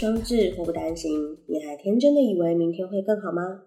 [0.00, 1.36] 福无双至，祸不单行。
[1.46, 3.64] 你还天真的以为明天会更好吗？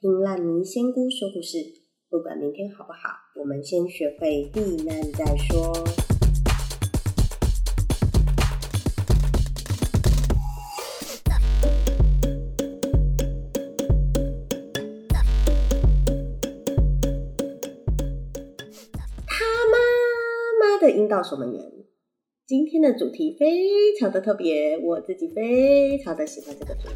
[0.00, 1.58] 听烂泥仙姑说故事，
[2.08, 3.08] 不管明天好不好，
[3.40, 5.72] 我们先学会避难再说。
[19.26, 19.76] 他妈
[20.60, 21.60] 妈的阴道守门员。
[22.46, 26.94] 今天的主题非常的特别，我自己非常的喜欢这个主题。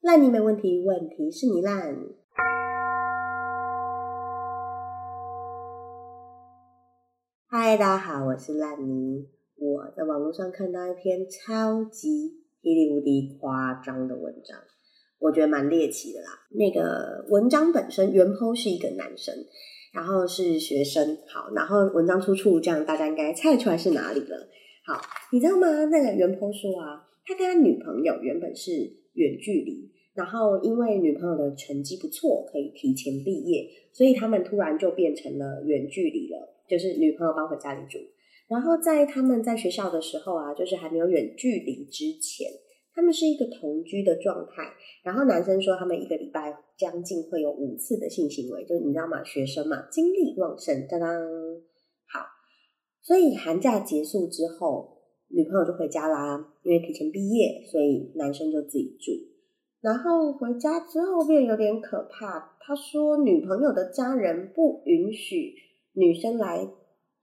[0.00, 1.94] 烂泥没问题，问题是你烂。
[7.50, 9.35] 嗨，大家好，我是烂泥。
[9.58, 14.58] 我在网络上看到一篇超级霹雳无敌夸张的文章，
[15.18, 16.28] 我觉得蛮猎奇的啦。
[16.50, 19.34] 那个文章本身原 po 是一个男生，
[19.94, 24.48] 然后是学生，好，然后文章出处这样大家应该猜出来是哪里了。
[24.84, 25.00] 好，
[25.32, 25.86] 你知道吗？
[25.86, 28.72] 那个原 po 说啊，他跟他女朋友原本是
[29.14, 37.98] 远距离，然后因为女朋友的成绩不错，可以提前毕业，所以他们突然就变成了远距离了，就是女朋友搬回家里住。
[38.48, 42.48] 然后在他们在学校的时候啊，就是还没有远距离之前，
[42.94, 44.62] 他们是一个同居的状态。
[45.02, 49.24] 然后男生说他们一个礼拜将近会有五次的性行为，就是你知道吗？
[49.24, 51.08] 学生嘛，精力旺盛，当当
[52.06, 52.26] 好。
[53.02, 59.12] 所以寒假结束之后，女朋友就回家啦，因为提前毕业，所以男生就自己住。
[59.80, 65.52] 然后回家之后变有点可怕，他说女朋友的家人不允许
[65.94, 66.68] 女生来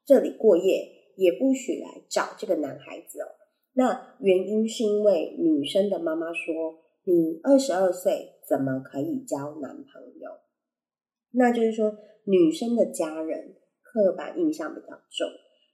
[0.05, 0.92] 这里过夜。
[1.15, 3.27] 也不许来找这个男孩子哦。
[3.73, 10.29] 那原因是因为女生的妈妈说：“你二十二岁怎么可以交男朋友？”
[11.35, 15.27] 那就是说，女生的家人刻板印象比较重。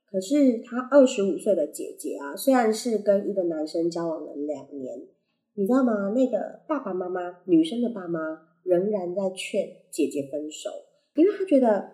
[0.10, 5.08] 可是她二十五岁的姐姐啊，虽然是跟一个男生交往了两年，
[5.56, 6.14] 你知道吗？
[6.16, 8.20] 那个爸爸妈妈，女生的爸妈
[8.64, 10.70] 仍然在劝姐姐分手，
[11.16, 11.92] 因为她觉得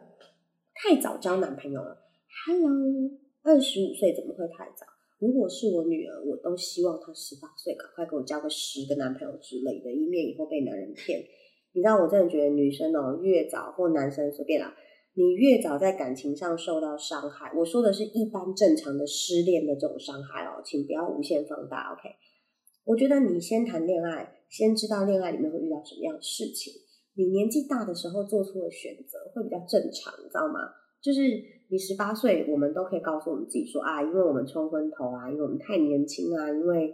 [0.75, 1.97] 太早交男朋友了。
[2.45, 3.24] Hello。
[3.45, 4.87] 二十五岁怎么会太早？
[5.19, 11.19] 如果是我女儿，我都希望她十八岁赶快给我交个十个男朋友之类的，以免以后被男人骗。
[11.73, 14.75] 你知道，我真的觉得女生哦，越早或男生随便啦，
[15.13, 21.93] 你越早在感情上受到伤害，我说的是一般正常的失恋的这种伤害哦，请不要无限放大。
[21.93, 22.09] OK，
[22.83, 26.73] 我觉得你先谈恋爱，先知道恋爱里面会遇到什么样的事情，
[27.13, 30.73] 你年纪大的时候做出的选择会比较正常，你知道吗？
[30.99, 31.21] 就是
[31.69, 36.93] 你十八岁，我们都可以告诉我们自己说啊，因为我们冲昏头啊，因为我们太年轻啊，因为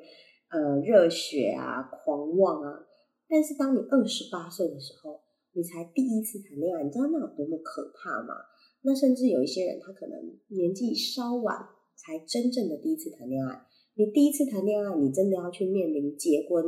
[0.49, 2.87] 呃热血啊、狂妄啊。
[3.27, 5.19] 但是当你二十八岁的时候，
[5.53, 8.35] 你才第一次谈恋爱，你知道那有多么可怕吗？
[8.83, 10.17] 那甚至有一些人，他可能
[10.47, 11.55] 年纪稍晚
[11.95, 13.61] 才真正的第一次谈恋爱。
[13.95, 16.63] 你第一次谈恋爱，你真的要去面临结婚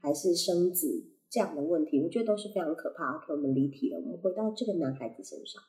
[0.00, 0.88] 还是生子
[1.30, 3.16] 这样的问题，我觉得都是非常可怕。
[3.16, 5.62] OK，我们离题了，我们回到这个男孩子身上。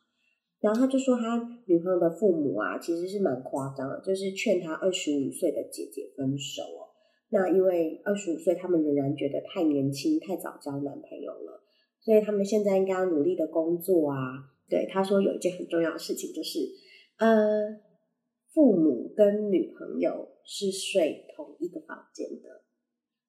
[0.64, 6.88] 然后他就说，他女朋友的父母啊，其实是蛮夸张的，就是劝他二十五岁的姐姐分手哦。
[7.28, 11.62] 那因为二十五岁，他们仍然觉得太年轻，太早交男朋友了，
[12.00, 14.16] 所以他们现在应该要努力的工作啊。
[14.70, 16.60] 对，他说有一件很重要的事情，就是
[17.18, 17.82] 呃，
[18.54, 22.64] 父母跟女朋友是睡同一个房间的。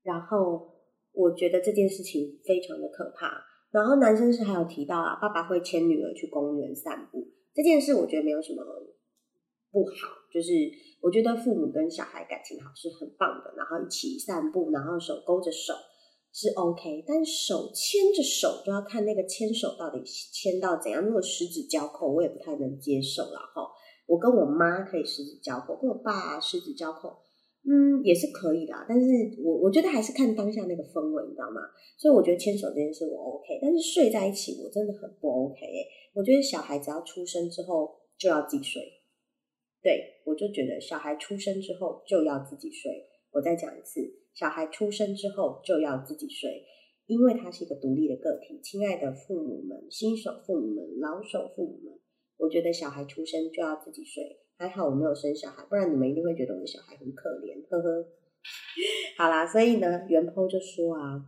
[0.05, 0.71] 然后
[1.13, 3.43] 我觉得这件事情非常的可怕。
[3.75, 8.63] 然后男生是还有提到啊，爸爸会牵女儿去公园散步这件事，我觉得没有什么
[9.73, 10.15] 不好。
[10.33, 10.53] 就是
[11.01, 15.75] 我觉得父母跟小孩感情好是很棒的，然后一起散步，然后手勾着手
[16.33, 17.05] 是 OK。
[17.05, 23.67] 但手牵着手就要看那个牵手到底牵到怎样，如果十指交扣，我也不太能接受了哈。
[24.07, 27.19] 我跟我妈可以十指交扣，跟我爸十指交扣。
[27.67, 29.07] 嗯，也是可以的，但是
[29.43, 31.63] 我我觉得还是看当下那个氛围，你知道吗？
[31.97, 35.67] 所以我觉得牵手这件事我 OK，但是睡在一起我真的很不 OK。
[36.13, 38.83] 我觉得小孩只要出生之后就要自己睡，
[39.83, 43.09] 对我就觉得小孩出生之后就要自己睡。
[43.33, 44.01] 我再讲一次，
[44.35, 46.63] 小孩出生之后就要自己睡，
[47.07, 48.61] 因为他是一个独立的个体。
[48.63, 51.99] 亲爱的父母们、新手父母们、老手父母们，
[52.37, 54.44] 我觉得小孩出生就要自己睡。
[54.57, 58.07] 还好我没有生小孩，不然你们一定会觉得我的小孩很可怜，呵呵。
[59.19, 61.25] 好啦，所以呢，袁鹏就说啊，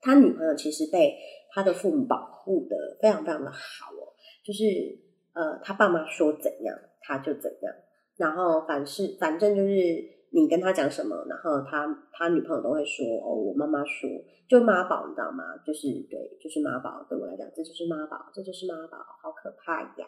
[0.00, 1.16] 他女朋友其实被
[1.50, 4.14] 他的父母保护的非常非常的好哦，
[4.44, 4.64] 就是
[5.32, 7.74] 呃，他爸妈说怎样他就怎样，
[8.16, 9.72] 然后反是反正就是
[10.30, 14.08] 你跟他讲什么，然后他他女朋友都会说哦，我妈妈说，
[14.48, 15.56] 就妈宝，你知道吗？
[15.66, 20.06] 就是对，就是妈宝，对我来讲，这就是妈宝，这就是妈宝，好可怕呀！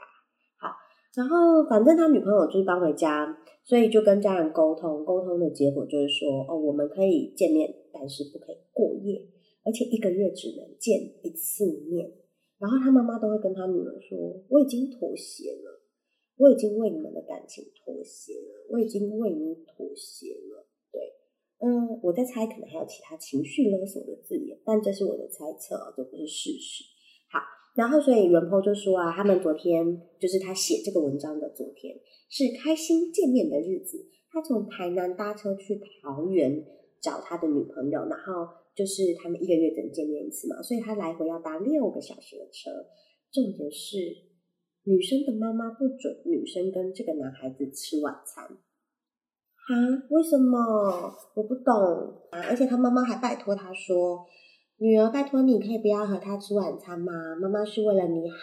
[1.17, 3.27] 然后反正他女朋友就是搬回家，
[3.65, 9.27] 所以就跟家人沟通，沟通的结果就是说，哦，我们可以见面，但是不可以过夜，
[9.65, 12.13] 而且一个月只能见一次面。
[12.59, 15.83] 然后他妈妈都会跟他女儿说，我已经妥协了。
[16.39, 20.69] 我已经为你们的感情妥协了，我已经为你妥协了。
[20.93, 21.01] 对，
[21.65, 26.85] 嗯，我在猜，可能还有其他情绪勒索的字眼，但这是我的猜测，这不是事实。
[27.77, 31.95] 然后所以袁坡就说啊，他们昨天就是他写这个文章的昨天
[32.29, 34.05] 是开心见面的日子。
[34.33, 36.65] 他从台南搭车去桃园
[37.01, 42.71] 找他的女朋友，然后就是他们一个月只能见面一次嘛，所以他来回要搭六个小时的车。
[43.31, 44.27] 重点是。
[44.89, 48.55] 女生的妈妈不准女生跟这个男孩子吃晚餐，啊？
[50.11, 50.57] 为什么？
[51.35, 51.75] 我不懂
[52.31, 52.39] 啊！
[52.49, 54.25] 而且他妈妈还拜托他说
[54.79, 57.13] ：“女儿，拜托你可以不要和他吃晚餐吗？
[57.41, 58.37] 妈妈是为了你好，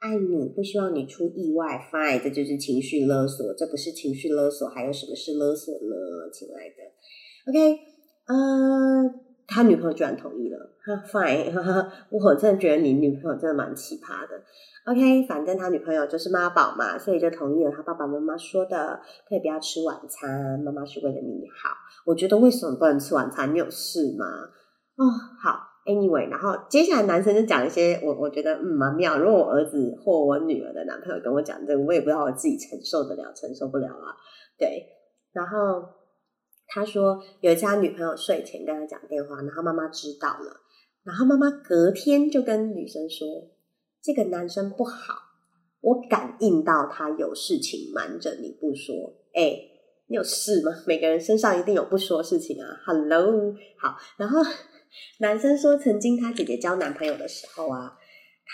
[0.00, 6.30] 爱你，不希望你出意外。” Fine，这就是情绪勒索，这不是情绪勒索，还有什么是勒索呢？
[6.32, 7.80] 亲爱的，OK，
[8.26, 9.22] 呃。
[9.48, 11.54] 他女朋友居然同意了，哈， fine，
[12.10, 14.42] 我真的觉得你女朋友真的蛮奇葩的。
[14.86, 21.70] OK，反正他女朋友就是妈宝嘛，所以就同意了他爸爸妈妈说的，可以不要吃晚餐，妈妈是为了你好。
[22.04, 23.54] 我觉得为什么不能吃晚餐？
[23.54, 24.26] 你有事吗？
[24.96, 25.04] 哦，
[25.42, 29.18] 好，Anyway，然后接下来男生就讲一些我我觉得嗯蛮妙。
[29.18, 34.16] 如果我儿子或我女儿的男朋友跟我讲这个，我也不知道我自己承受得了，承受不了啊。
[34.58, 34.84] 对，
[35.32, 35.94] 然后。
[36.68, 40.62] 他说有一次他女朋友睡前跟他讲电话，然后妈妈知道了，
[41.04, 43.24] 然后妈妈隔天就跟女生说
[44.02, 45.14] ：“这个男生不好，
[45.80, 48.96] 我感应到他有事情瞒着你不说。”
[49.32, 49.56] 哎，
[50.08, 50.72] 你有事吗？
[50.88, 52.66] 每个人身上一定有不说事情啊。
[52.84, 53.96] Hello，好。
[54.16, 54.40] 然后
[55.20, 57.96] 男生说，曾经他姐姐交男朋友的时候啊，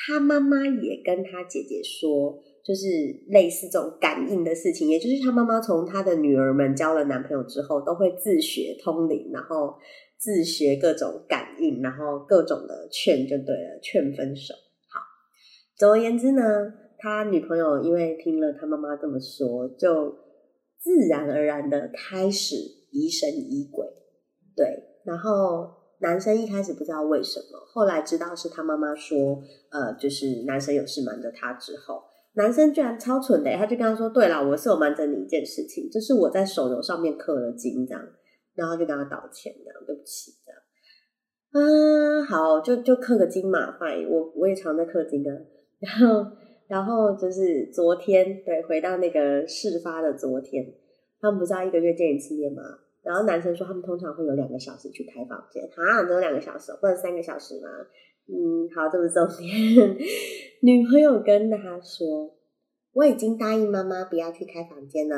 [0.06, 2.43] 他妈妈也跟他姐姐说。
[2.65, 2.87] 就是
[3.27, 9.75] 类似这种感应的事情，也就是他妈妈从他的女儿们交了男朋友之后，都会自学通灵，然后
[10.17, 14.55] 自学各种感应，然后各种的劝就对了，劝分手。
[14.55, 15.00] 好，
[15.77, 20.17] 总而言之呢，他女朋友因为听了他妈妈这么说，就
[20.79, 22.55] 自然而然的开始
[22.93, 23.85] 疑神疑鬼。
[24.55, 25.69] 对，然后
[26.02, 29.40] 男生一开始不知道为什么，后来知道是他妈妈说，
[29.70, 32.02] 呃，就是男生有事瞒着他之后。
[32.34, 38.02] 男生居然超蠢的，他就跟他说：“对了，我是有瞒着你一件事情，就是我在手游上面氪了金，这样，
[38.54, 40.60] 然后就跟他道歉，这样，对不起，这样。
[41.52, 45.37] 啊，好，就就氪个金嘛，反我我也常在氪金啊。
[45.78, 46.26] 然后，
[46.69, 50.64] 然后就是昨天，对，回到那个事发的昨天，
[51.20, 52.62] 他们不是要一个月见一次面吗？
[53.02, 57.69] 然后男生说他们通常会有两个小时去开房间，啊，只有两个小时，或者三个小时吗？
[58.28, 59.96] 嗯，好，这不是重点。
[60.62, 62.31] 女朋友跟他说
[62.94, 65.16] ：“我已经答应妈妈不要去开房间了。”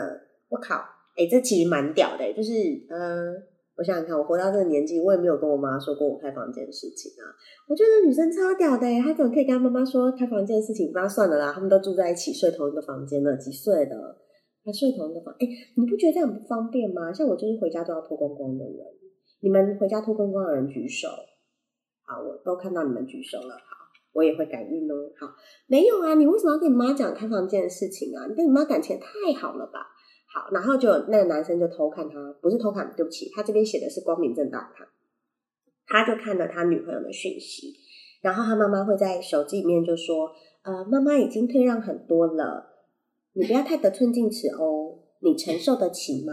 [0.48, 0.76] 我靠，
[1.16, 2.32] 哎，这其实蛮屌的。
[2.32, 2.52] 就是，
[2.88, 3.34] 嗯，
[3.76, 7.28] 我想想看，我活到这个年纪，我也没有跟我妈说过我开房间的事情啊。
[7.68, 10.90] 我觉得女生超屌的，她怎么可以跟妈妈说开房间的事情？
[10.94, 14.16] 那算了啦，他们都住在一起，睡同一个房间了，几岁的
[14.64, 15.34] 他睡同一个房？
[15.38, 17.12] 哎，你不觉得这样很不方便吗？
[17.12, 18.78] 像我就是回家都要脱光光的人，
[19.40, 21.08] 你们回家脱光光的人举手。
[22.06, 23.54] 好，我都看到你们举手了。
[23.54, 23.76] 好，
[24.12, 24.94] 我也会感应哦。
[25.18, 25.34] 好，
[25.66, 28.26] 没有啊，你为什么要跟你妈讲开房间的事情啊？
[28.28, 29.86] 你跟你妈感情太好了吧？
[30.34, 34.88] 好，然后就那个男生就偷看他，不是偷看，对不起，他这边写的是光明正大看，
[35.86, 37.72] 他就看了他女朋友的讯息，
[38.20, 40.32] 然后他妈妈会在手机里面就说
[40.64, 42.73] ：“呃，妈妈已经退让很多了，
[43.34, 46.32] 你不要太得寸进尺哦，你承受得起吗？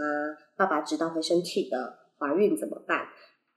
[0.56, 1.98] 爸爸知道会生气的。
[2.18, 3.06] 怀孕怎么办？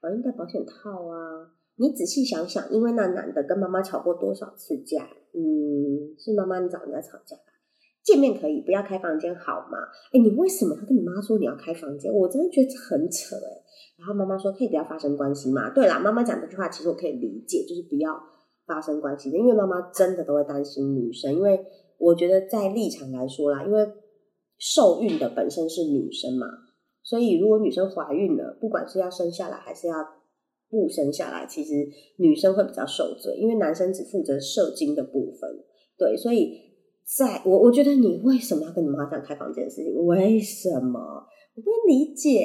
[0.00, 5.04] 怀孕戴保险套啊。”你仔细想想，因为那男的跟妈妈吵过多少次架？
[5.34, 7.42] 嗯，是妈妈你找人家吵架吧
[8.02, 9.76] 见面可以，不要开房间好吗？
[10.12, 12.10] 哎，你为什么要跟你妈说你要开房间？
[12.10, 13.62] 我真的觉得很扯哎。
[13.98, 15.70] 然后妈妈说可以不要发生关系嘛？
[15.70, 18.18] 对啦，妈妈讲这句话其实我可以理解，就是不要
[18.66, 21.62] 发生关系的，因为妈妈真的都会担心女生，因为
[21.98, 23.86] 我觉得在立场来说啦，因为
[24.58, 26.46] 受孕的本身是女生嘛，
[27.02, 29.94] 所以如果女生怀孕了，不管是要生下来还是要。
[30.68, 31.74] 不生下来，其实
[32.18, 35.48] 女生会比较受罪，因为男生只负责射精的部分。
[35.96, 36.58] 对，所以
[37.16, 39.94] 在我我觉得你为什么要跟你妈讲开房间的事情？
[40.04, 40.98] 为什么？
[41.54, 42.40] 我不能理解。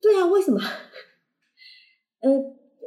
[0.00, 0.58] 对啊，为什么？
[2.22, 2.30] 呃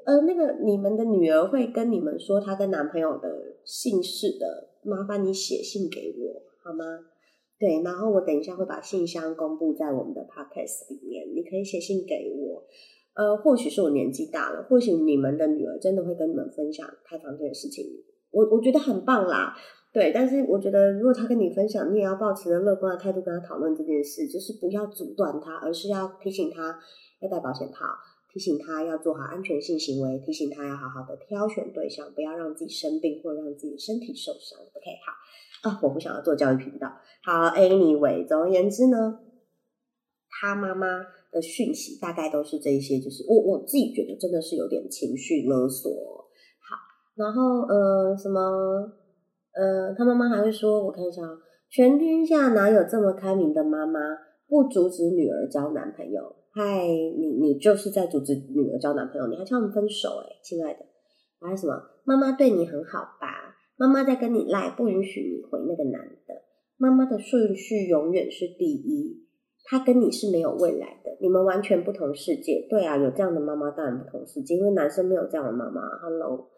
[0.08, 3.30] 呃，那个你们的女儿会跟你们说她跟男朋友的
[3.64, 6.84] 姓氏的，麻烦你写信给我好吗？
[7.60, 12.64] 对，然后我等一下会把信箱公布在我们的 podcast 里面，你可以写信给我。
[13.16, 17.84] 呃，或许是我年纪大了，或许你们的女儿真的会跟你们分享开房间的事情，
[18.30, 19.56] 我我觉得很棒啦。
[19.92, 26.78] 对，但是我觉得如果他跟你分享，你也要保持着乐观的态度跟他讨论这件事，就是不要阻断他，而是要提醒他
[27.22, 27.86] 要带保险套，
[28.38, 34.60] 提醒他要做好安全性行为，提醒他要好好的挑选对象，不要让自己生病或者让自己身体受伤。
[34.60, 36.88] OK，好啊，我不想要做教育频道。
[37.24, 39.22] 好，Anyway，总而言之呢，
[40.30, 45.92] 他妈妈的讯息大概都是这一些，就是我我自己觉得真的是有点情绪勒索。
[45.92, 46.78] 好，
[47.16, 48.40] 然后呃什么？
[49.54, 51.24] 呃，他妈妈还会说：“我看一下，
[51.72, 54.00] 全天下哪有这么开明的妈妈，
[54.48, 56.36] 不阻止女儿交男朋友？
[56.58, 60.24] 嗨，你你就是在阻止女儿交男朋友，你还叫他们分手？
[60.26, 60.80] 哎，亲爱的，
[61.40, 61.80] 还有什么？
[62.04, 63.54] 妈妈对你很好吧？
[63.78, 66.34] 妈妈在跟你赖，不允许你回那个男的。
[66.78, 69.24] 妈妈的顺序永远是第一，
[69.66, 72.66] 他跟你是没有未来的，你们完全不同世界。
[72.68, 75.84] 对啊，有这样的妈妈当然不同世界，因为男生没有这样的妈妈。
[76.02, 76.50] Hello，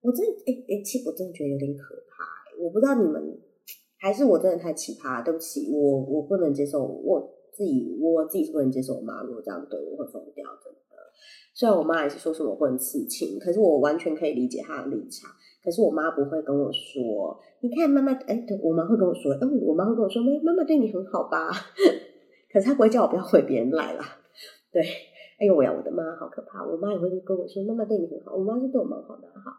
[0.00, 2.24] 我真哎哎，其实我真的觉得有点可怕。”
[2.64, 3.22] 我不知道你们
[3.98, 10.80] 还是我真的太奇葩，对不起，我我不能接受我自己，我自己是不能接受我妈如果这样对我会疯掉，真的。
[11.54, 15.30] 虽然我妈也是说什么不能刺青，可是我完全可以理解她的立场。
[15.62, 21.48] 可是我妈不会跟我说，你看妈妈，哎，对我妈会跟我说，哎，我妈会跟我说，妈妈妈对你很好吧？
[22.52, 24.04] 可是她不会叫我不要回别人来啦。
[24.70, 24.82] 对，
[25.38, 26.66] 哎呦我呀，我的妈好可怕！
[26.66, 29.54] 我妈也会跟我说，妈妈对你很好，我妈是对我蛮好的，哈。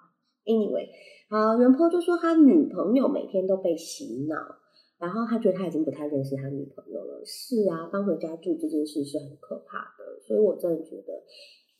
[0.46, 0.86] Anyway，
[1.28, 4.36] 好，袁坡就说他女朋友每天都被洗脑，
[5.00, 7.22] 然后他觉得他已经不太认识他女朋友了。
[7.26, 11.24] 是啊，搬回家住这件事是很可怕的，所以我真的觉得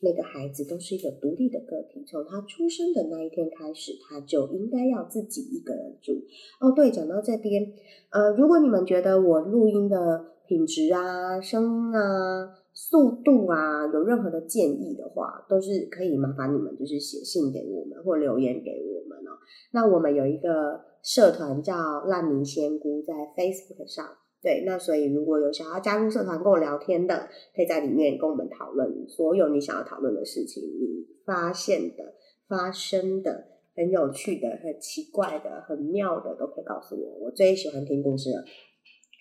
[0.00, 6.12] 每个孩子都是一个独立的个体，从他出生的那一天开始，他就应该要自己一个人住。
[6.60, 7.72] 哦，对，讲到这边，
[8.10, 19.38] 呃，如果你们觉得我录音的品质啊、声音啊，速度啊，有任何的建议的话，都是可以麻烦你们就是写信给我们或留言给我们哦。
[19.72, 24.04] 那我们有一个社团叫烂泥仙姑，在 Facebook 上，
[24.42, 32.14] 对，那所以如果有想要加入社团跟我聊天的，可以在里面跟我们讨论所有你想要讨论的事情，你发现的、
[32.48, 33.46] 发生的、
[33.76, 37.26] 很有趣的、很奇怪的、很妙的，都可以告诉我。
[37.26, 38.44] 我最喜欢听故事了。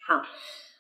[0.08, 0.24] 好。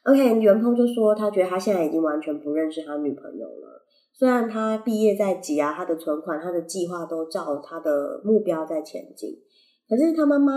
[0.05, 3.83] OK，袁鹏就说他觉得他现在已经完全不认识他女朋友了。
[4.13, 9.31] 虽然他毕业在即啊，他的存款、他的计划都照他的目标在前进，
[9.87, 10.53] 可是他妈妈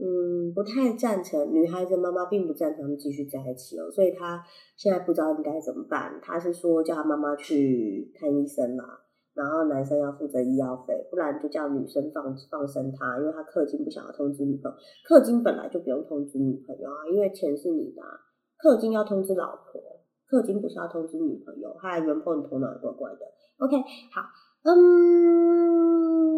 [0.00, 4.42] 嗯不太赞成，女孩子妈妈并不赞成他们继续在一起哦，所以他
[4.76, 6.18] 现在不知道应该怎么办。
[6.22, 9.00] 他是说叫他妈妈去看医生啦，
[9.34, 14.76] 然后男生要负责医药费，不然就叫女生放放生他，因为他氪金不想要通知女朋友，
[15.08, 18.02] 氪金本来就不用通知女朋友啊，因为钱是你的。
[18.62, 19.80] 氪金要通知老婆，
[20.28, 21.72] 氪金不是要通知女朋友。
[21.80, 23.20] 还，原破你头脑怪怪的。
[23.56, 23.74] OK，
[24.12, 24.20] 好，
[24.64, 26.29] 嗯，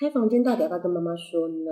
[0.00, 1.70] 开房间到底要不要跟妈妈说呢？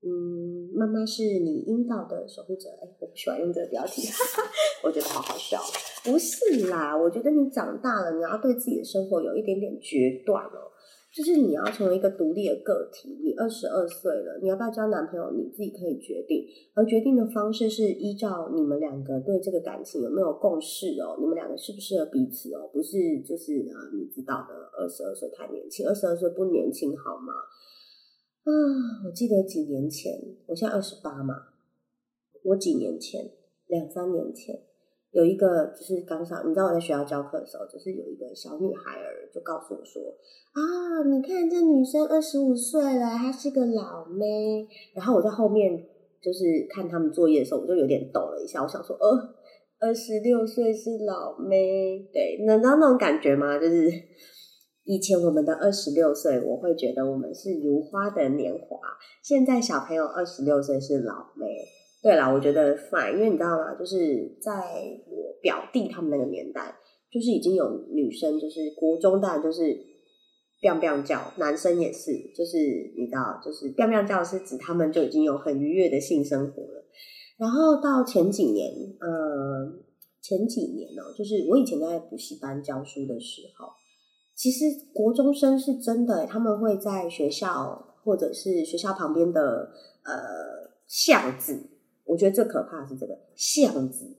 [0.00, 2.70] 嗯，妈妈是你阴道的守护者。
[2.80, 4.08] 哎，我不喜欢用这个标题，
[4.82, 5.60] 我觉得好好笑。
[6.02, 10.72] 不是啦，我觉得你长大了，你要对自己的生活有一点点决断哦。
[11.16, 16.44] 就是你要成为一个独立的个体，你二十二岁了，你要不要交男朋友，你自己可以决定。
[16.74, 27.32] 而决定的方式是依照你们两个对这个感情有没有共识哦，你们两个适不适合彼此哦，不是就是啊，你知道的，二十二岁太年轻，二十二岁不年轻好吗？
[28.44, 28.52] 啊，
[29.06, 30.12] 我记得几年前，
[30.44, 31.34] 我现在二十八嘛，
[32.42, 33.30] 我几年前，
[33.68, 34.60] 两三年前。
[35.16, 40.02] 有一个就是刚上，你知道我在学校教课的时候，就是有一个小女孩儿就告诉我说
[40.52, 45.72] ：“啊，你看这女生二十五岁了，她是个老妹。”然后我在后面
[46.20, 49.08] 就是看他们作业的时候，我就有点抖了一下，我想说：“呃，
[49.80, 53.58] 二十六岁是老妹，对，能知道那种感觉吗？
[53.58, 53.90] 就是
[54.84, 58.78] 以前我们的二十六岁，我会觉得我们是如花的年华，
[59.22, 61.46] 现在小朋友二十六岁是老妹。”
[62.02, 63.74] 对啦，我觉得 fine，因为你知道吗？
[63.74, 64.52] 就是在
[65.08, 66.76] 我表弟他们那个年代，
[67.10, 69.62] 就是已经有女生，就是国中，当然就是
[70.60, 72.58] biang biang 叫，男生也是，就是
[72.96, 76.84] 你知道，就是 biang biang 叫是指他们就已经有很愉悦的性生活了。
[77.38, 79.72] 然后到前几年，呃，
[80.22, 83.66] 前几年呢，就是我以前在补习班教书的时候，
[84.36, 89.72] 其实国中生是真的，他们会在学校或者是学校旁边的
[90.04, 91.70] 呃巷子。
[92.06, 94.16] 我觉得最可怕的是这个巷子，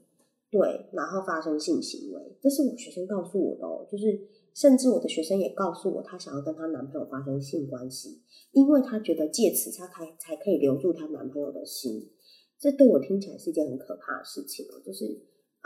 [0.51, 3.88] 对，然后发生性行为，这是我学生告诉我的哦。
[3.89, 4.20] 就是
[4.53, 12.12] 甚至我的学生也告诉我，她想要跟她男朋友发生性关系，因为她觉得借此她才才可以留住她男朋友的心。
[12.60, 15.06] 这对我听起来是一件很可怕的事情哦，就是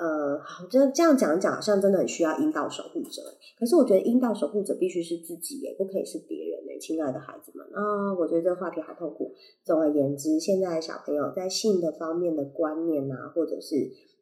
[0.01, 3.21] 呃，好，这这样讲讲，好像真的很需要阴道守护者。
[3.59, 9.31] 可是我觉得阴道守护者必须是自己耶，不可以是别人耶，亲爱的孩子们啊，我觉得这个话题好痛苦。
[9.63, 13.75] 总而言之，现在小朋友在性的方面的观念啊，或者是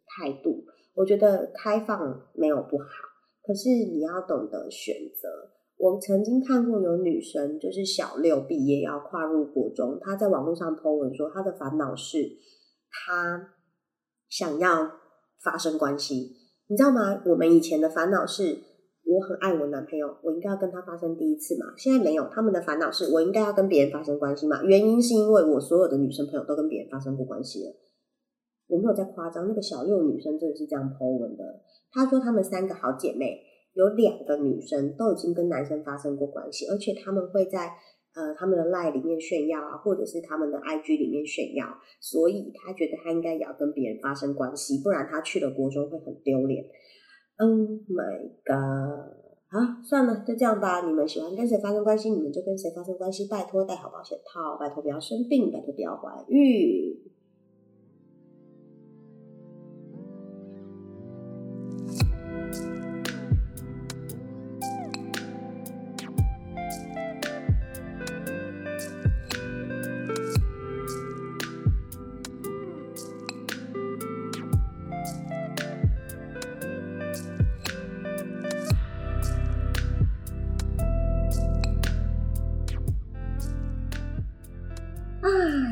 [0.06, 2.86] 态度，我觉得开放没有不好，
[3.48, 5.30] 可是你要懂得选择。
[5.78, 12.18] 我曾经看过有女生，就是小六毕业要跨入国中，她在网络上 po 文说，她的烦恼是
[12.92, 13.54] 她
[14.28, 14.92] 想要
[15.44, 16.36] 发生关系，
[16.68, 17.22] 你知道吗？
[17.26, 18.58] 我们以前的烦恼是
[19.06, 21.74] 我很爱我男朋友，我应该要跟他发生第一次嘛？
[21.78, 24.64] 现在没有，他们的烦恼是我应该要跟别人发生关系嘛？
[24.64, 27.76] 原因是因为我所有的女生朋友都跟别人发生过关系了，
[28.68, 31.44] 我没有在夸张，那个小六女生真的是这样 po 文的。
[31.92, 33.46] 她说她们三个好姐妹。
[33.76, 37.72] 有两个女生都已经跟男生发生过关系，而且他们会在
[38.16, 41.66] 呃他们的 line 里面炫耀啊，或者是他们的 IG 里面炫耀，
[42.00, 46.66] 所以他觉得他应该也要跟别人发生关系，不然他去了国中会很丢脸。
[47.38, 47.50] Oh
[47.88, 49.16] my god！
[49.52, 50.86] 好，算了，就这样吧。
[50.86, 53.28] 你们喜欢跟谁发生关系，你们就跟谁发生关系。
[53.30, 56.96] 拜托戴好保险套，拜托不要生病，拜托不要怀孕。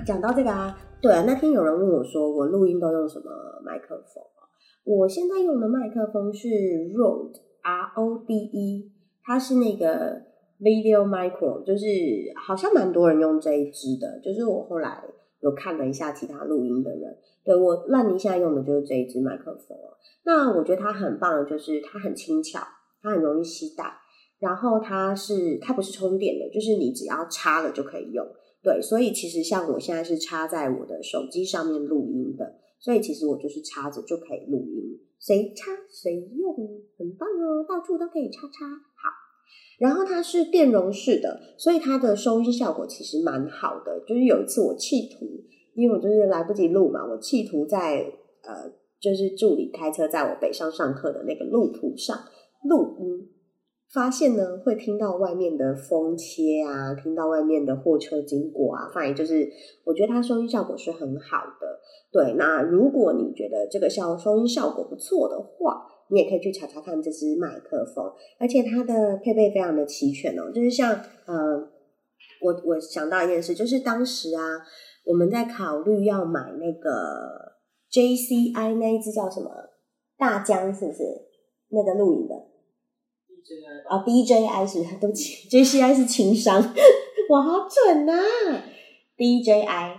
[0.08, 3.30] 讲到这个啊，对啊，那天有人问我说，我录音都用什么
[3.62, 4.48] 麦克风啊？
[4.86, 8.90] 我现在用的麦克风是 Rode R O D E，
[9.22, 10.22] 它是那个
[10.62, 11.86] Video Micro，就是
[12.38, 14.22] 好像蛮多人用这一支的。
[14.24, 15.04] 就是我后来
[15.42, 19.92] 有看了一下其他录音的人，对我烂泥现在用的就是这一支麦克风啊。
[20.24, 22.62] 那我觉得它很棒，就是它很轻巧，
[23.02, 23.84] 它很容易携带，
[24.40, 28.26] 然后它是它不是充电的，就是你只要插了就可以用。
[28.68, 36.54] 对，所以其实像我现在是插在我的手机上面录音的，所以其实我就是插着就可以录音，谁插谁用，
[36.98, 38.68] 很棒哦，到处都可以插插。
[38.68, 39.10] 好，
[39.80, 44.04] 然后它是电容式的，所以它的收音效果其实蛮好的。
[44.06, 45.26] 就是有一次我企图，
[45.74, 48.00] 因为我就是来不及录嘛，我企图在
[48.42, 52.18] 呃，就是助理开车在我北上上课的那个路途上
[52.64, 53.30] 录音。
[53.94, 59.50] 发现呢，会听到外面的风切啊，听到外面的货车经过啊，反正就是
[59.86, 61.80] 我觉得它收音效果是很好的。
[62.12, 70.52] 对，那如果你觉得这个效收音效果不错的话，你也可以去查查看这支麦克风，而且它的配备非常的齐全哦。
[70.54, 70.92] 就是像
[71.26, 71.58] 呃，
[72.42, 74.42] 我我想到一件事，就是当时啊，
[75.06, 76.92] 我们在考虑要买那个
[77.92, 79.50] JCI 那一支叫什么
[80.18, 81.04] 大疆，是不是
[81.70, 82.36] 那个录影的？
[83.90, 86.62] 啊，DJI 是 对不起，JCI 是情商，
[87.30, 88.14] 我好准呐
[89.18, 89.94] ！DJI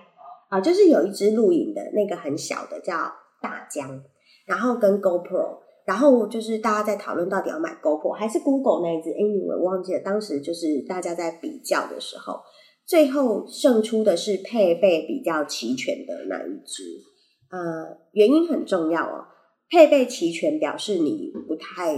[0.48, 2.94] 啊，就是有一支录影的那个很小的叫
[3.40, 4.02] 大疆，
[4.46, 12.40] 然后跟 GoPro，然后就是大家在讨论到底要买 GoPro 还是 Google 那一支，哎，我忘记了，当时就是大家在比较的时候，
[12.86, 16.82] 最后胜出的是配备比较齐全的那一支。
[17.50, 19.24] 呃，原因很重要哦，
[19.70, 21.96] 配备齐全表示你不太。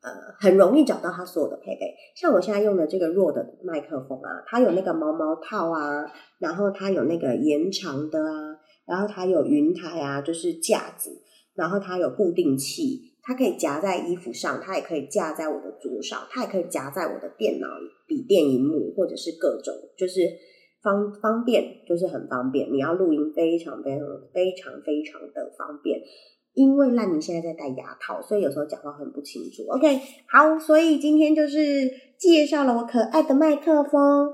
[0.00, 6.06] 呃，很容易找到它所有的配备，像我现在用的这个弱的麦克风啊，它有那个毛毛套啊，
[6.38, 8.56] 然后它有那个延长的啊，
[8.86, 11.10] 然后它有云台啊，就是架子，
[11.54, 17.66] 然后它有固定器，它可以夹在衣服上，它也可以架在我的桌上，它也可以夹在我的电脑
[18.06, 20.20] 笔电荧幕，或者是各种，就是
[20.80, 26.00] 方方便，就是很方便，你要录音非常非常非常非常的方便。
[26.58, 29.62] 因为烂泥现在在戴牙套，所以有时候讲话很不清楚。
[29.70, 31.56] OK，好，所以今天就是
[32.18, 34.32] 介绍了我可爱的麦克风，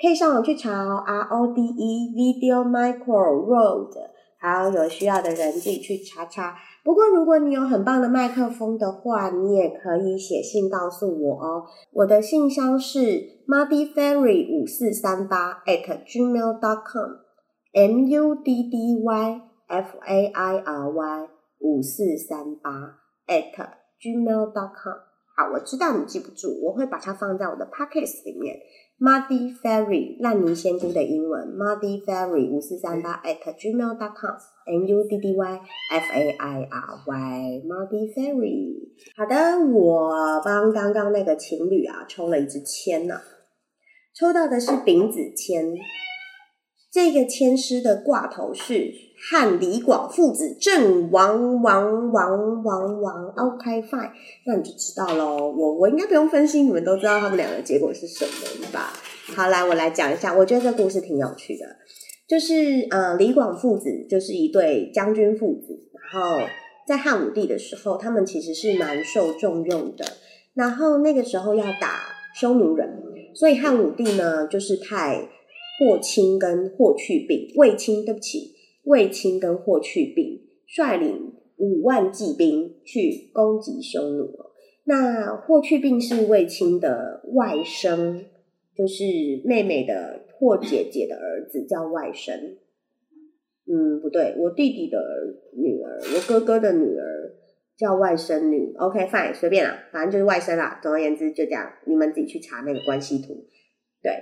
[0.00, 3.98] 可以上网去查 R O D E Video Micro Rode，
[4.40, 6.54] 好，有需要的人自己去查查。
[6.84, 11.64] 不过如果你有很棒的麦克风的话，你也可以写信告诉我哦。
[11.92, 13.00] 我的信箱是
[13.48, 20.90] Muddy Fairy 五四三八 at gmail dot com，M U D D Y F A I R
[20.92, 21.33] Y。
[21.64, 23.56] 五四三八 at
[23.98, 24.92] gmail dot com，
[25.34, 28.60] 好，我知道你记不住，我会把它放在我的 pockets 里面。
[29.00, 36.68] Muddy Fairy 烂泥仙姑的英文，Muddy Fairy 五四三八 at gmail dot com，M U D D Y F A I
[36.70, 38.92] R Y，Muddy Fairy。
[39.16, 43.20] 好的，我帮刚刚那个情侣啊抽了一支签呢，
[44.14, 45.74] 抽到的是丙子签。
[46.92, 48.92] 这个签师的挂头是
[49.30, 53.34] 汉李广父子阵亡亡亡亡亡。
[53.36, 54.10] OK fine，
[54.44, 55.50] 那你就知道喽。
[55.50, 58.24] 我我应该不用分析，你们都知道他们两个结果是什
[58.60, 58.92] 么吧？
[59.34, 61.64] 好，来我来讲一下，我觉得这故事挺有趣的。
[62.28, 66.38] 就是呃，李广父子就是一对将军父子，然后
[66.86, 70.04] 在汉武帝的时候，他们其实是蛮受重用的。
[70.54, 72.00] 然后那个时候要打
[72.34, 73.02] 匈奴人，
[73.34, 75.28] 所以汉武帝呢就是派。
[75.76, 78.53] 霍青跟霍去病，卫青对不起，
[78.84, 84.36] 卫青跟霍去病率领五万骑兵去攻击匈奴。
[84.84, 88.24] 那霍去病是卫青的外甥，
[88.76, 89.04] 就是
[89.44, 92.56] 妹妹的霍姐姐的儿子，叫外甥。
[93.66, 94.98] 嗯，不对，我弟弟的
[95.56, 97.34] 女儿，我哥哥的女儿
[97.78, 98.74] 叫外甥女。
[98.76, 100.78] OK，fine，随便啦，反正就是外甥啦。
[100.82, 103.46] 总而言之，就这样，你们自己去查那个关系图。
[104.02, 104.12] 对。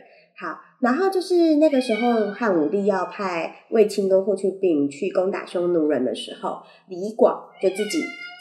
[0.42, 8.00] 好，然后就是那个时候，汉武帝要派卫青跟霍去病去攻打匈奴人的时候，李广就自己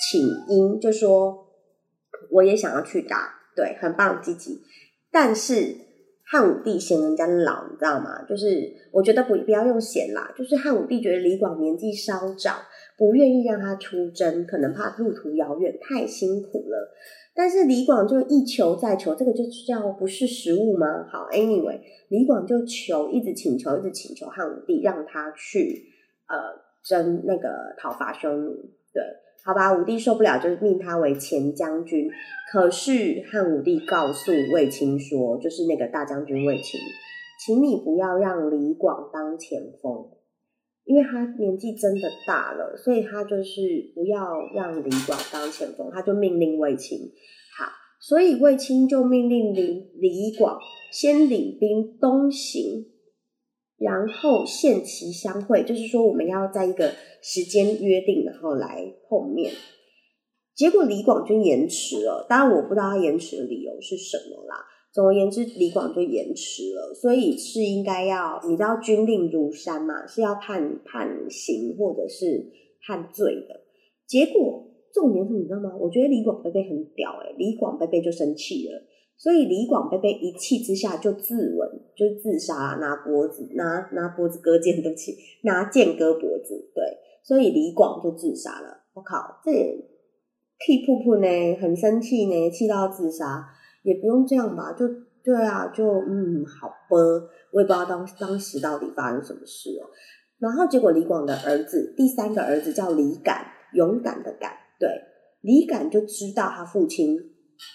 [0.10, 1.46] 请缨，就说
[2.32, 4.60] 我也想要去打，对，很棒，积极。
[5.12, 5.76] 但是
[6.26, 8.24] 汉武帝嫌人家老，你知道吗？
[8.28, 12.58] 就是我觉得不不要用嫌啦，就是汉武帝觉得李广年纪稍长，
[12.98, 16.96] 不愿意让他出征，可能怕路途遥远，太辛苦了。
[17.34, 21.08] 但是李广就一求再求，这个就叫不是食物吗？
[21.10, 25.86] 好，anyway，李广就求，一直请求，一直请求汉武帝让他去
[26.28, 26.38] 呃
[26.84, 28.52] 征那个讨伐匈奴。
[28.94, 29.02] 对，
[29.46, 32.10] 好吧，武帝受不了，就命他为前将军。
[32.52, 36.80] 可是汉武帝告诉卫青说，就是那个大将军卫青，
[37.46, 40.10] 请你不要让李广当前锋。
[40.92, 46.98] 因为他年纪真的大了，所以他就是不要让李广当前锋，他就命令卫青。
[47.58, 50.60] 好，所以卫青就命令李李广
[50.92, 52.88] 先领兵东行，
[53.78, 59.54] 然后限期相会，就是说我们要在一个时间约定，然后来碰面。
[60.54, 64.58] 结果李广就延迟了，当然我不知道他延迟的理由是什么啦。
[64.92, 72.52] 总而言之，李广就延迟了，所以是应该要，你知道军令如山嘛，是要判判刑或者是
[72.86, 73.62] 判罪的。
[74.06, 75.72] 结果重点是，你知道吗？
[75.80, 78.82] 我觉得李广贝贝很屌哎，李广贝贝就生气了，
[79.16, 86.84] 所以李广贝贝一气之下就自刎，就自杀，拿脖子拿拿脖子割剑，对不起，拿剑割脖子，对，
[87.24, 88.84] 所以李广就自杀了。
[88.94, 89.52] 我靠，这
[90.60, 93.48] 气噗噗呢，很生气呢，气到自杀。
[93.84, 94.88] 也不用这样吧，就
[95.24, 96.76] 对啊，就嗯，好吧，
[97.52, 99.90] 我也不知道当当时到底发生什么事哦。
[100.40, 104.90] 然后结果李广的儿子，第三个儿子叫李敢，勇敢的敢，对，
[105.42, 107.16] 李敢就知道他父亲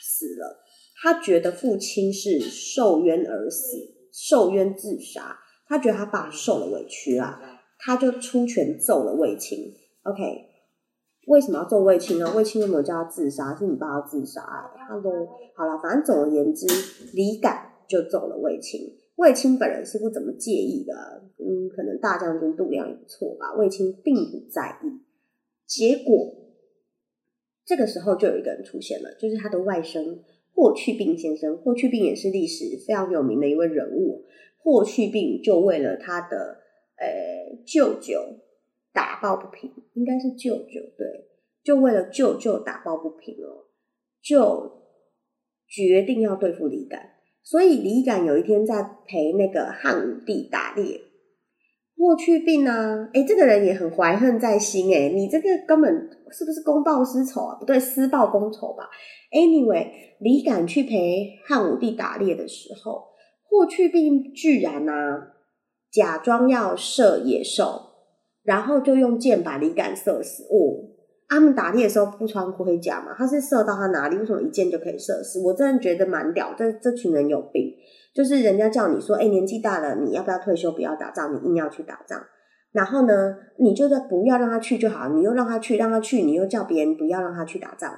[0.02, 0.64] 死了，
[1.00, 3.76] 他觉得父亲是受冤而死，
[4.12, 5.38] 受冤自杀，
[5.68, 7.40] 他觉得他爸受了委屈啊，
[7.78, 9.72] 他就出拳揍了卫青。
[10.02, 10.55] OK。
[11.26, 12.32] 为什么要揍卫青呢？
[12.36, 13.54] 卫青有没有叫他自杀？
[13.56, 14.40] 是你爸要自杀
[14.88, 16.66] ？Hello，好了，反正总而言之，
[17.12, 18.80] 李敢就揍了卫青。
[19.16, 20.94] 卫青本人是不怎么介意的，
[21.38, 23.54] 嗯，可能大将军度量也不错吧。
[23.54, 25.00] 卫青并不在意。
[25.66, 26.34] 结果
[27.64, 30.18] 这个时候就有一个人出现了，就是他的外甥
[30.54, 31.58] 霍去病先生。
[31.58, 34.24] 霍去病也是历史非常有名的一位人物。
[34.58, 36.58] 霍去病就为了他的
[36.98, 38.20] 呃舅舅。
[38.96, 41.06] 打抱不平，应该是舅舅对，
[41.62, 43.68] 就为了舅舅打抱不平哦，
[44.22, 44.72] 就
[45.68, 47.10] 决定要对付李敢。
[47.42, 50.98] 所以李敢有一天在陪那个汉武帝打猎，
[51.98, 55.92] 霍去病呢，哎，这个人也很怀恨在心哎，你这个根本
[56.32, 57.56] 是不是公报私仇啊？
[57.60, 58.88] 不对，私报公仇吧
[59.30, 63.04] ？Anyway，李敢去陪汉武帝打猎的时候，
[63.44, 64.92] 霍去病居然呢
[65.92, 67.85] 假装要射野兽。
[68.46, 70.94] 然后就用箭把李敢射死哦。
[71.28, 73.12] 他们打猎的时候不穿盔甲嘛？
[73.18, 74.16] 他是射到他哪里？
[74.16, 75.42] 为什么一箭就可以射死？
[75.42, 76.54] 我真的觉得蛮屌。
[76.56, 77.74] 这这群人有病，
[78.14, 80.70] 就是人家叫你说，哎，年纪大了，你要不要退休？
[80.70, 82.22] 不要打仗，你硬要去打仗。
[82.70, 87.92] 然后呢，你就在不要让他去就好，你又让他去，让他去，你又叫别人不要让他去打仗。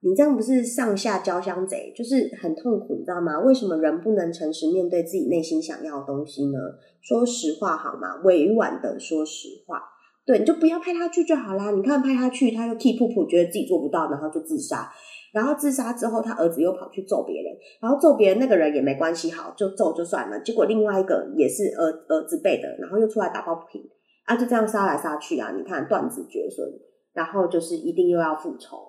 [0.00, 3.40] 你这样不是上下交相贼，就是很痛苦，你知道吗？
[3.40, 6.58] 为什么人不能诚实面对自己内心想要的东西呢？
[7.00, 8.16] 说实话好吗？
[8.22, 9.82] 委婉的说实话，
[10.24, 11.72] 对，你就不要派他去就好啦。
[11.72, 14.88] 你看派他去，他又气噗噗，觉得自己做不到，然后就自杀。
[15.32, 20.38] 然后自杀之后，他儿子又跑去揍别人，然后揍别人那个人也没关系，好就揍就算了。
[20.40, 23.82] 结果另外一个也是儿儿子辈的，然后又出来打抱不平，
[24.26, 25.52] 啊，就这样杀来杀去啊！
[25.56, 26.66] 你看断子绝孙，
[27.12, 28.87] 然后就是一定又要复仇。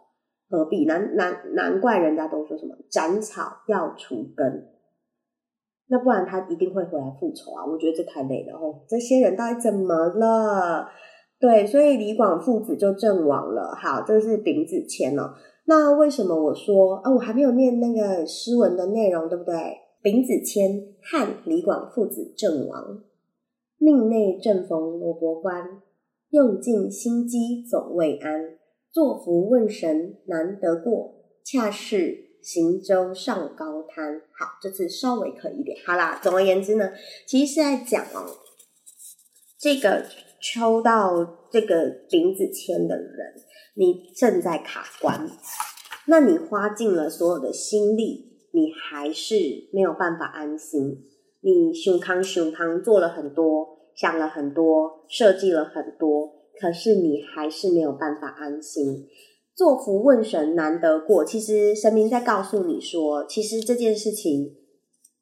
[0.50, 4.68] 何必难难难怪人家都说什么斩草要除根，
[5.88, 7.66] 那不然他一定会回来复仇啊！
[7.66, 8.82] 我觉得这太累了哦。
[8.88, 10.90] 这些人到底怎么了？
[11.40, 13.74] 对，所以李广父子就阵亡了。
[13.76, 15.34] 好，这是丙子签哦。
[15.66, 17.12] 那为什么我说啊？
[17.12, 19.54] 我还没有念那个诗文的内容，对不对？
[20.02, 23.04] 丙子迁，汉李广父子阵亡，
[23.78, 25.82] 命内正逢罗伯关，
[26.30, 28.59] 用尽心机总未安。
[28.92, 34.22] 作福问神难得过，恰是行舟上高滩。
[34.38, 35.78] 好，这次稍微可以一点。
[35.86, 36.92] 好啦，总而言之呢，
[37.28, 38.26] 其实是在讲哦，
[39.60, 40.06] 这个
[40.42, 43.36] 抽到这个丙子签的人，
[43.76, 45.30] 你正在卡关，
[46.08, 49.36] 那你花尽了所有的心力，你还是
[49.72, 51.06] 没有办法安心。
[51.42, 56.39] 你胸康胸康做了很多，想了很多，设计了很多。
[56.60, 59.08] 可是你还是没有办法安心，
[59.56, 61.24] 做福问神难得过。
[61.24, 64.56] 其实神明在告诉你说，其实这件事情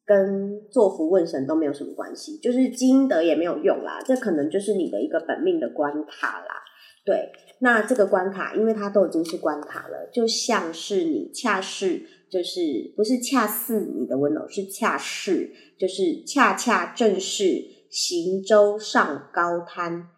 [0.04, 4.00] 跟做福问神都没有什么关系，就是积德也没有用啦。
[4.04, 6.62] 这可能就是你的一个本命的关卡啦。
[7.04, 12.60] 对，那这个关卡，因为它都已经是关卡了，就像是你恰是，就是
[12.96, 20.08] 不是恰似你的温柔，是恰是，就是恰恰正是行舟上高滩。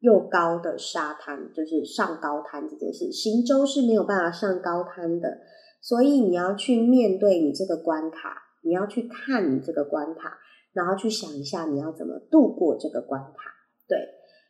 [0.00, 5.38] 又高的沙滩，就是上高滩这件事，行舟是没有办法上高滩的，
[5.80, 10.38] 所以你要去面对你这个关卡，你要去看你这个关卡，
[10.72, 13.52] 然后去想一下你要怎么度过这个关卡。
[13.88, 13.98] 对，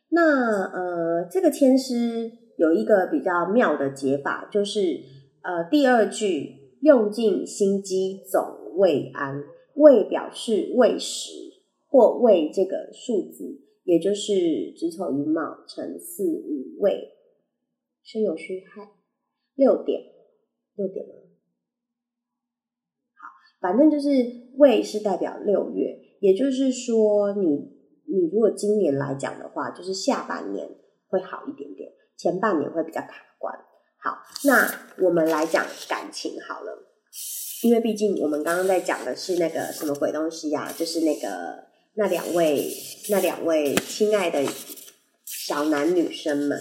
[0.09, 4.99] 那呃，这个千诗有一个比较妙的解法，就是
[5.41, 11.31] 呃第二句用尽心机总未安，未表示未时
[11.87, 13.61] 或未这个数字。
[13.89, 17.09] 也就是子丑寅卯辰巳午未
[18.03, 18.91] 申酉戌亥
[19.55, 19.99] 六点
[20.75, 21.13] 六点吗？
[23.15, 23.25] 好，
[23.59, 27.47] 反正就是未是代表六月，也就是说，你
[28.05, 30.69] 你如果今年来讲的话，就是下半年
[31.07, 33.57] 会好一点点，前半年会比较卡关。
[33.97, 36.77] 好，那我们来讲感情好了，
[37.63, 41.68] 因为毕竟我们刚刚在讲的是那个什么鬼东西呀，就是那个。
[41.95, 42.65] 那两位，
[43.09, 44.43] 那两位亲爱的
[45.25, 46.57] 小男女生们，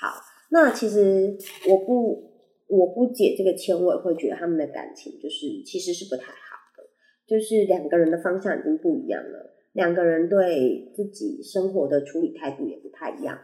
[0.00, 0.22] 好。
[0.50, 1.36] 那其实
[1.68, 2.32] 我不，
[2.68, 6.84] 我不解这个签，我也会觉得他们的感情就是其实是不太好的，
[7.26, 13.38] 就是两个人的方向已经不一样了，两个人对自己生活的处理态度也不太一样。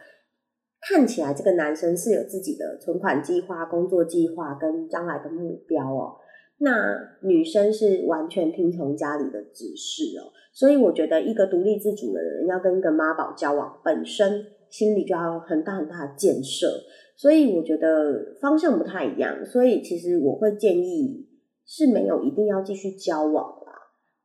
[0.80, 6.16] 看起来这个男生是有自己的存款计划、工作计划跟将来的目标哦。
[6.58, 16.68] 那女生是完全听从家里的指示哦，所以我觉得一个独立自主的人要跟一个妈宝交往，本身心里就要很大很大的建设，
[17.16, 21.28] 所以我觉得方向不太一样，所以其实我会建议
[21.66, 23.34] 是没有一定要继续交往
[23.66, 23.72] 啦。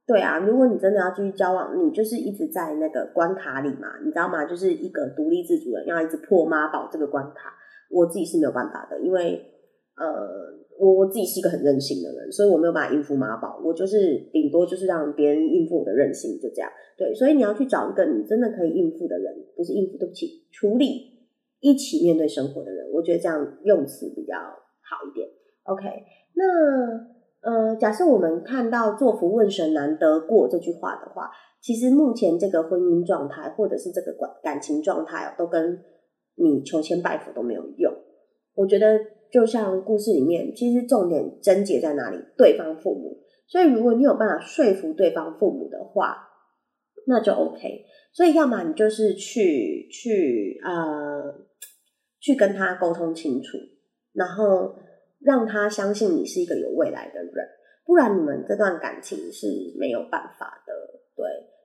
[0.05, 4.45] 对啊，如果你真的要继续交往，你就是一直在那个关卡里嘛，你知道吗？
[4.45, 7.53] 就是一个独立自主的人要一直破妈宝这个关卡，
[7.89, 9.43] 我自己是没有办法的，因为
[9.97, 10.58] 呃。
[10.79, 16.71] 我我自己是一个很任性的人，所以我没有办法应付妈宝，我就是顶多就是让别人应付我的任性，就这样。
[16.97, 20.87] 对，所以你要去找一个你真的可以应付的人，不是应付，对不起，处理
[21.59, 25.27] 一起面对生活的人，我觉得这样用词比较好一点。
[25.63, 25.83] OK，
[26.35, 26.45] 那
[27.41, 31.29] 呃，假设我们看到“作福问神难得过”这句话的话，
[31.61, 35.83] 其实目前这个婚姻状态或者是这个感感情状态都跟
[36.35, 37.93] 你求签拜佛都没有用，
[38.55, 39.18] 我觉得。
[39.31, 42.17] 就像故事里面，其实重点症结在哪里？
[42.37, 43.17] 对方父母。
[43.47, 46.17] 所以如果你有办法说服对方父母的话，
[47.07, 47.85] 那就 OK。
[48.13, 51.45] 所以要么你就是去去呃
[52.19, 53.57] 去跟他沟通清楚，
[54.13, 54.75] 然后
[55.19, 57.47] 让他相信你是一个有未来的人，
[57.85, 59.47] 不然你们这段感情是
[59.79, 60.73] 没有办法的。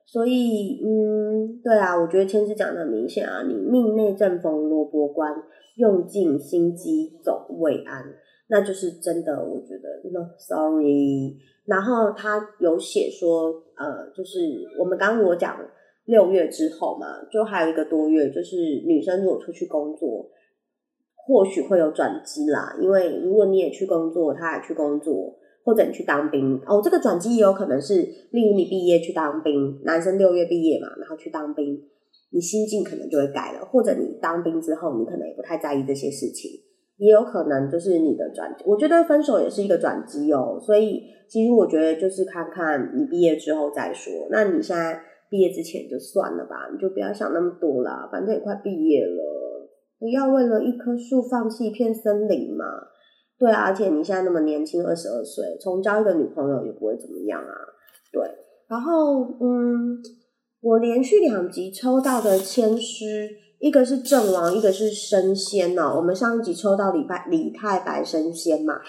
[0.07, 5.35] 所以嗯，对啊，我觉得千师讲的很明显啊，你命内正逢罗伯关。
[5.77, 8.05] 用尽心机走未安，
[8.47, 9.45] 那就是真的。
[9.45, 11.37] 我觉得，no sorry。
[11.67, 14.39] 然后他有写说，呃，就是
[14.79, 15.59] 我们刚刚我讲
[16.05, 18.55] 六月之后嘛，就还有一个多月，就是
[18.87, 20.31] 女生如果出去工作，
[21.17, 22.77] 或许会有转机啦。
[22.81, 31.83] 因为如果你也去工作，他也去工作，或者你去当兵，哦，这个转机也有可能是，例如你毕业去当兵，男生六月毕业嘛，然后去当兵。
[32.31, 36.51] 你心境可能就会改了，或者你当兵之后，你可能也不太在意这些事情，
[36.97, 38.53] 也有可能就是你的转。
[38.67, 44.13] 我觉得分手也是一个转机哦，所以其实我觉得就是看看你毕业之后再说。
[44.31, 45.01] 那你现在
[45.31, 52.65] 毕业之前就算了吧，你就不要想那么多啦，反正也快毕业了，不要为了一棵树放弃一片森林嘛。
[53.39, 57.55] 对啊，而且你现在那么年轻，二十二岁，重交一个女朋友也不会怎么样啊。
[58.13, 58.23] 对。
[58.69, 59.99] 然后嗯，
[60.61, 65.95] 我连续两集抽到的签师，一个是阵亡，一个是升仙哦。
[65.97, 68.81] 我们上一集抽到李白李太白升仙嘛，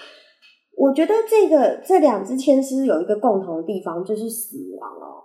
[0.76, 5.24] 我觉得这个这两只签诗有一个共同的地方，就是死亡哦，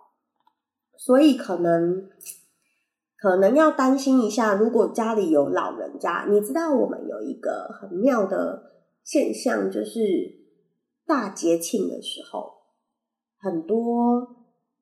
[0.97, 2.09] 所以可能。
[3.23, 8.70] 可能要担心一下，如果家里有老人家，你知道我们有一个很妙的
[9.03, 9.99] 现象，就是
[11.05, 12.51] 大节庆的时候，
[13.39, 14.19] 很多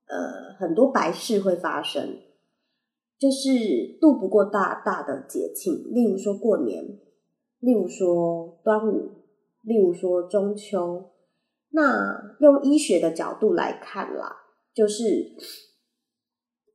[0.08, 2.20] 呃很多白事会发生，
[3.18, 6.84] 就是度不过大大的节庆，例如说过年，
[7.60, 9.12] 例如说端午，
[9.62, 11.12] 例如说中秋。
[11.72, 14.36] 那用医学的角度来看啦，
[14.74, 15.36] 就是。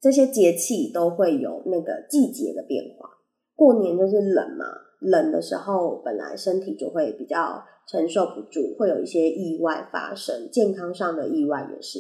[0.01, 3.09] 这些节气都会有那个季节的变化。
[3.55, 4.67] 过年就是冷嘛，
[5.01, 11.99] 冷的时候本来身体就会比较承受不住，会有一些意外发生，健康上的意外也是。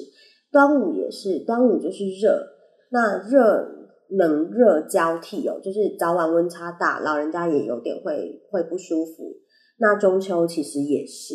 [0.50, 2.46] 端午也是，端午就是热，
[2.90, 9.34] 那热冷热交替哦，就是早晚温差大，老人家也有点会会不舒服。
[9.78, 11.34] 那中秋其实也是，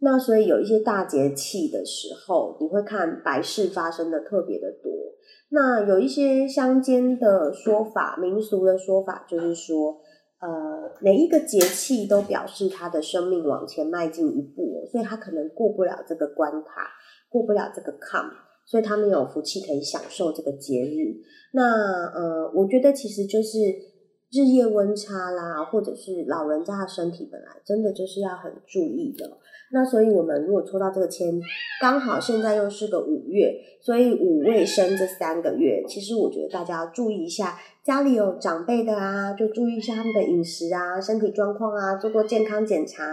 [0.00, 4.92] 那所以有一些大节气的时候，你会看白事发生的特别的多。
[5.50, 9.96] 那有一些乡间的说法，民俗的说法，就是说，
[10.40, 10.48] 呃，
[11.00, 16.90] 每一个节气都表示他的生命往前迈进一步，所以他可能过不了这个关卡，
[17.28, 18.22] 过不了这个坎，
[18.64, 21.18] 所以他们有福气可以享受这个节日。
[21.52, 23.58] 那呃，我觉得其实就是
[24.30, 29.38] 日夜温差啦，或者是老人家的身体本来真的就是要很注意的。
[29.70, 31.38] 那所以，我们如果抽到这个签，
[31.78, 33.52] 刚好现在又是个五月，
[33.82, 43.04] 所以五未生这三个月，其实我觉得大家要注意一下，家里有长辈的啊，就注意一下他们的饮食啊、身体状况啊，做做健康检查。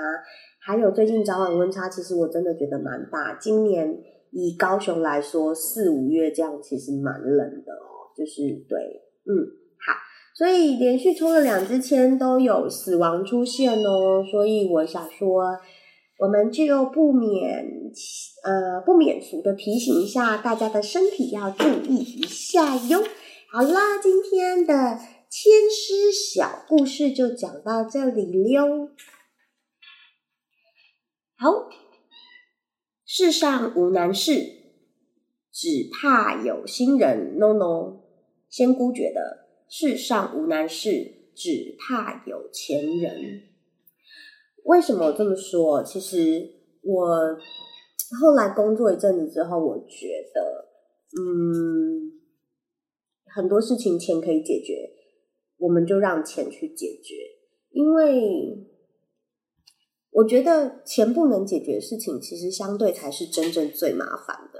[0.59, 3.37] 还有最近早晚温差，其实我真的觉得蛮大。
[3.39, 3.97] 今年
[4.31, 8.79] 以高雄来说，四五月这样其实蛮冷的哦，就是对，
[9.25, 9.43] 嗯，
[9.85, 9.93] 好，
[10.33, 15.57] 所以连续抽了两支签都有死亡出现哦，所以我想说。
[16.17, 17.91] 我们就不免
[18.43, 23.03] 呃不免俗的提醒一下大家的身体要注意一下哟。
[23.51, 24.97] 好啦，今天的
[25.29, 28.89] 千诗小故事就讲到这里溜。
[31.37, 31.69] 好，
[33.05, 34.33] 世上无难事，
[35.51, 37.37] 只怕有心人。
[37.37, 38.03] No No，
[38.49, 43.54] 仙姑觉得世上无难事，只怕有钱人。
[44.65, 45.83] 为什么这么说？
[45.83, 46.49] 其实
[46.81, 47.07] 我
[48.21, 50.67] 后来工作一阵子之后，我觉得，
[51.19, 52.11] 嗯，
[53.33, 54.89] 很多事情钱可以解决，
[55.57, 57.13] 我们就让钱去解决。
[57.69, 58.67] 因为
[60.11, 64.59] 我觉得钱不能解决的事情，其实相对才是真正最麻烦的。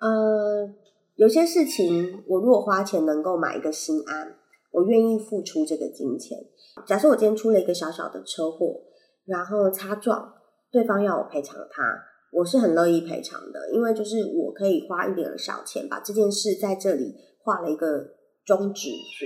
[0.00, 0.74] 呃，
[1.14, 4.36] 有些事情，我如果花钱能够买一个心安。
[4.74, 6.36] 我愿意付出这个金钱。
[6.84, 8.82] 假设我今天出了一个小小的车祸，
[9.24, 10.34] 然后擦撞，
[10.72, 11.82] 对方要我赔偿他，
[12.32, 18.04] 我是很乐意赔偿的，因为就是我可以花一点小钱把这件事在这里画了一个
[18.44, 19.24] 终止符，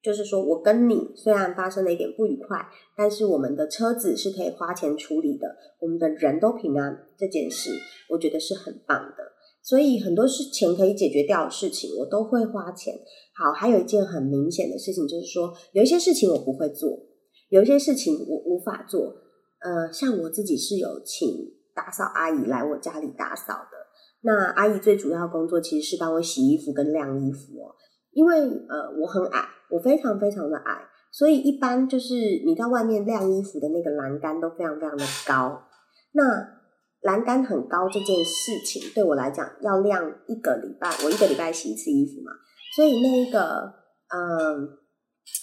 [0.00, 7.70] 就是说我跟你虽然发生了一点不愉快，但是我们的车子是可以花钱处理的，我们的人都平安，这件事
[8.10, 9.24] 我觉得是很棒的。
[9.68, 12.94] 所以很多事钱可以解决掉的事情，我都会花钱。
[13.34, 16.98] 好，还有一件很明显的事情，就是说有一些事情我不会做，
[17.50, 19.14] 有一些事情我无法做。
[19.60, 21.28] 呃，像我自己是有请
[21.74, 23.76] 打扫阿姨来我家里打扫的。
[24.22, 27.74] 那阿姨最主要工作其实是帮我洗衣服跟晾衣服哦。
[28.12, 30.80] 因为呃我很矮，我非常非常的矮，
[31.12, 32.14] 所以一般就是
[32.46, 35.60] 你在外面晾衣服的那个栏杆都非常非常的高。
[36.12, 36.57] 那
[37.02, 42.32] 栏杆很高这件事情对我来讲要晾一个礼拜，我一个礼拜洗一次衣服嘛，
[42.74, 43.72] 所以那一个
[44.08, 44.68] 嗯，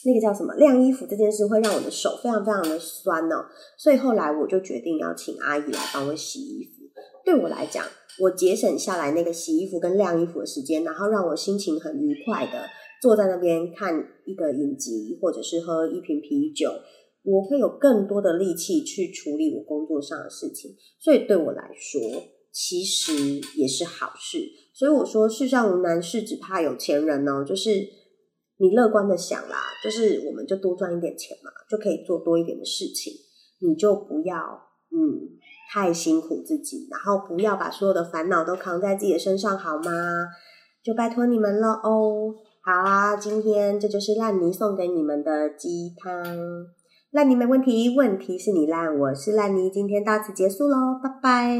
[0.05, 3.36] 那个叫什么晾衣服这件事会让我的手非常非常的酸呢，
[3.77, 6.84] 所以后来我就决定要请阿姨来帮我洗衣服。
[7.23, 7.86] 对我来讲，
[8.19, 12.67] 我节省下来那个洗衣服跟晾衣服的时间，然后让我心情很愉快的
[13.01, 16.69] 坐在那边看一个影集，或者是喝一瓶啤酒。
[17.26, 21.99] 我会有更多的力气去处理我工作上的事情，所以对我来说，
[22.51, 23.11] 其实
[23.57, 24.39] 也是好事。
[24.73, 27.43] 所以我说，世上无难事，只怕有钱人哦。
[27.43, 27.71] 就是
[28.57, 33.13] 你乐观的想啦，就是我们就多赚一点钱嘛，就可以做多一点的事情。
[33.59, 34.36] 你就不要
[34.91, 35.39] 嗯
[35.73, 40.28] 太辛苦自己，然后不要把所有的烦恼都扛在自己的身上，好吗？
[40.84, 42.36] 就拜托你们了哦。
[42.61, 46.74] 好啊，今天这就是烂泥送给你们的鸡汤。
[47.16, 48.93] 烂泥没问题，问题是你烂。
[48.99, 51.57] 我是烂泥，今天到此结束喽，拜拜。